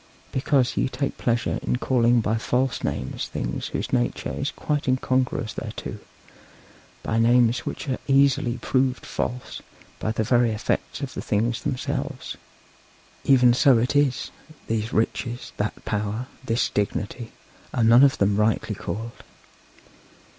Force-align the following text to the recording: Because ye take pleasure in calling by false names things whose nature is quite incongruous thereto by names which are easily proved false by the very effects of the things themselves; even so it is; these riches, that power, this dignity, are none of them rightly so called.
Because 0.31 0.77
ye 0.77 0.89
take 0.89 1.19
pleasure 1.19 1.59
in 1.61 1.75
calling 1.75 2.21
by 2.21 2.35
false 2.39 2.83
names 2.83 3.27
things 3.27 3.67
whose 3.67 3.93
nature 3.93 4.31
is 4.33 4.49
quite 4.49 4.87
incongruous 4.87 5.53
thereto 5.53 5.99
by 7.03 7.19
names 7.19 7.67
which 7.67 7.87
are 7.87 7.99
easily 8.07 8.57
proved 8.57 9.05
false 9.05 9.61
by 9.99 10.11
the 10.11 10.23
very 10.23 10.49
effects 10.53 11.01
of 11.01 11.13
the 11.13 11.21
things 11.21 11.61
themselves; 11.61 12.35
even 13.25 13.53
so 13.53 13.77
it 13.77 13.95
is; 13.95 14.31
these 14.65 14.91
riches, 14.91 15.51
that 15.57 15.85
power, 15.85 16.25
this 16.43 16.69
dignity, 16.69 17.31
are 17.71 17.83
none 17.83 18.03
of 18.03 18.17
them 18.17 18.37
rightly 18.37 18.73
so 18.73 18.81
called. 18.81 19.23